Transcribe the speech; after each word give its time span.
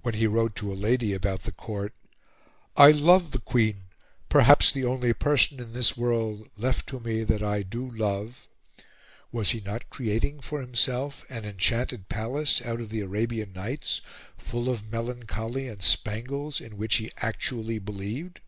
When 0.00 0.14
he 0.14 0.26
wrote 0.26 0.56
to 0.56 0.72
a 0.72 0.74
lady 0.74 1.12
about 1.14 1.44
the 1.44 1.52
Court, 1.52 1.94
"I 2.76 2.90
love 2.90 3.30
the 3.30 3.38
Queen 3.38 3.84
perhaps 4.28 4.72
the 4.72 4.84
only 4.84 5.12
person 5.12 5.60
in 5.60 5.72
this 5.72 5.96
world 5.96 6.48
left 6.56 6.88
to 6.88 6.98
me 6.98 7.22
that 7.22 7.44
I 7.44 7.62
do 7.62 7.88
love," 7.88 8.48
was 9.30 9.50
he 9.50 9.60
not 9.60 9.88
creating 9.88 10.40
for 10.40 10.60
himself 10.60 11.24
an 11.28 11.44
enchanted 11.44 12.08
palace 12.08 12.60
out 12.62 12.80
of 12.80 12.88
the 12.88 13.02
Arabian 13.02 13.52
Nights, 13.52 14.00
full 14.36 14.68
of 14.68 14.90
melancholy 14.90 15.68
and 15.68 15.80
spangles, 15.80 16.60
in 16.60 16.76
which 16.76 16.96
he 16.96 17.12
actually 17.18 17.78
believed? 17.78 18.40